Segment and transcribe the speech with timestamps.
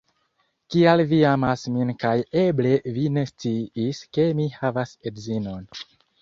[0.75, 2.13] Kial vi amas min kaj
[2.43, 5.71] eble vi ne sciis ke mi havas edzinon